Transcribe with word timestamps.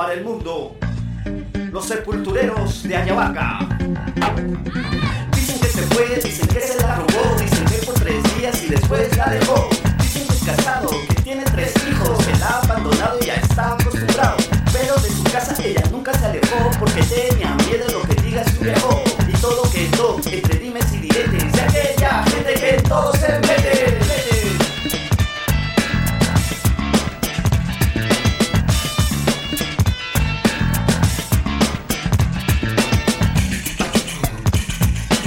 para 0.00 0.14
el 0.14 0.24
mundo. 0.24 0.78
Los 1.70 1.84
sepultureros 1.84 2.84
de 2.84 2.96
Ayahuasca. 2.96 3.58
Dicen 5.36 5.60
que 5.60 5.66
se 5.66 5.82
fue, 5.82 6.18
dicen 6.24 6.48
que 6.48 6.58
se 6.58 6.80
la 6.80 6.94
robó, 6.94 7.38
dicen 7.38 7.66
que 7.66 7.84
por 7.84 7.94
tres 7.96 8.22
días 8.38 8.62
y 8.62 8.68
después 8.68 9.14
la 9.18 9.28
dejó. 9.28 9.68
Dicen 9.98 10.26
que 10.26 10.32
es 10.32 10.42
casado, 10.42 10.88
que 11.06 11.22
tiene 11.22 11.44
tres 11.44 11.74
hijos, 11.86 12.24
que 12.24 12.38
la 12.38 12.46
ha 12.46 12.60
abandonado 12.60 13.18
y 13.20 13.26
ya 13.26 13.34
está 13.34 13.74
acostumbrado. 13.74 14.38
Pero 14.72 14.94
de 14.94 15.10
su 15.10 15.22
casa 15.24 15.54
ella 15.62 15.82
nunca 15.90 16.18
se 16.18 16.24
alejó 16.24 16.70
porque 16.78 17.02
tenía 17.02 17.54
miedo 17.56 17.86
de 17.86 17.92
lo 17.92 18.00
que 18.00 18.22
diga 18.22 18.42
su 18.44 18.58
viejo. 18.58 19.09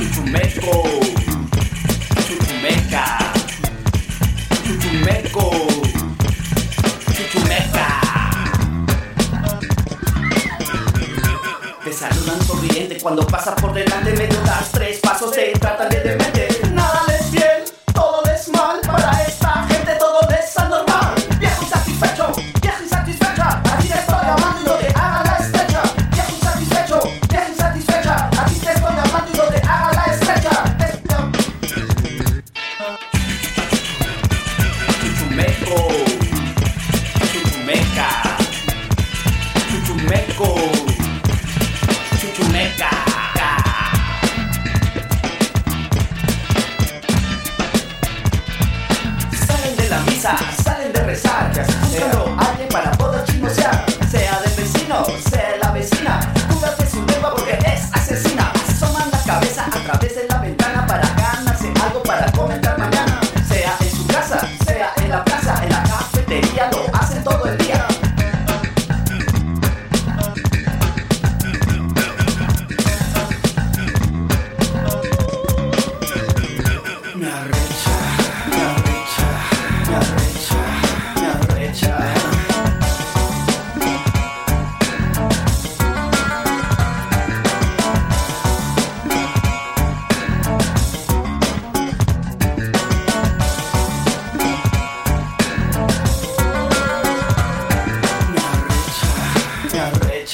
Chuchumeco, 0.04 1.00
Chuchumeca, 2.28 3.06
Chuchumeco, 4.66 5.50
Chuchumeca. 7.16 7.88
Te 11.86 11.94
saludan 11.94 12.42
sonriente 12.46 12.98
cuando 13.02 13.26
pasas 13.26 13.56
por 13.62 13.74
delante, 13.74 14.12
medio 14.12 14.42
das 14.42 14.72
tres 14.74 15.00
pasos, 15.00 15.32
te 15.32 15.54
tratan 15.54 15.88
de 15.90 16.00
demente. 16.02 16.53
Salen 50.24 50.94
de 50.94 51.02
así 51.60 51.74
buscando 51.82 52.34
a 52.40 52.50
alguien 52.50 52.70
para 52.70 52.92
poder 52.94 53.13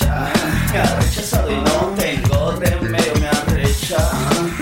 me 0.09 0.79
ha 0.79 0.95
rechazado 0.99 1.51
y 1.51 1.55
no 1.55 1.93
tengo 1.97 2.51
remedio, 2.53 3.13
me 3.19 3.27
arrecha, 3.27 3.97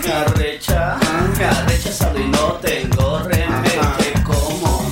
me 0.04 0.12
arrecha, 0.12 0.98
me 1.38 1.46
ha 1.46 1.66
rechazado 1.66 2.20
y 2.20 2.28
no 2.28 2.54
tengo 2.62 3.20
remedio. 3.20 3.82
Te 3.98 4.24
como, 4.24 4.86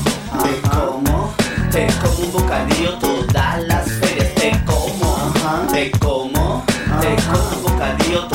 te 0.44 0.70
como, 0.70 1.34
te 1.72 1.88
como 2.02 2.26
un 2.26 2.32
bocadillo 2.32 2.98
todas 3.00 3.64
las 3.64 3.92
ferias, 3.92 4.34
te 4.36 4.52
como, 4.66 5.34
te 5.72 5.92
como, 5.92 6.64
te 7.02 7.16
como 7.24 7.58
un 7.58 7.64
bocadillo 7.64 8.28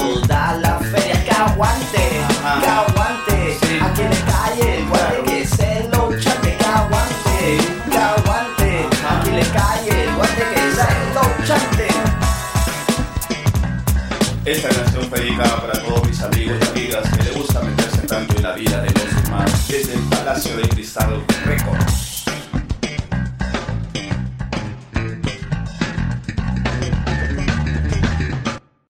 Esta 14.51 14.69
canción 14.69 15.09
dedicada 15.11 15.61
para 15.61 15.81
todos 15.81 16.09
mis 16.09 16.21
amigos 16.23 16.59
y 16.61 16.79
amigas 16.79 17.09
que 17.17 17.23
les 17.23 17.37
gusta 17.37 17.61
meterse 17.61 18.05
tanto 18.05 18.37
en 18.37 18.43
la 18.43 18.53
vida 18.53 18.83
de 18.83 18.91
los 18.91 19.23
demás 19.23 19.69
desde 19.69 19.95
el 19.95 20.01
Palacio 20.01 20.57
de 20.57 20.69
Cristal 20.69 21.25
Records. 21.45 22.30